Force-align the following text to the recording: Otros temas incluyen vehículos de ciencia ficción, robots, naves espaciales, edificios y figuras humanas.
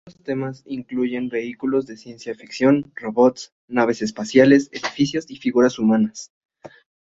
Otros 0.07 0.23
temas 0.23 0.63
incluyen 0.65 1.29
vehículos 1.29 1.85
de 1.85 1.95
ciencia 1.95 2.33
ficción, 2.33 2.91
robots, 2.95 3.53
naves 3.67 4.01
espaciales, 4.01 4.69
edificios 4.73 5.29
y 5.29 5.35
figuras 5.35 5.77
humanas. 5.77 6.31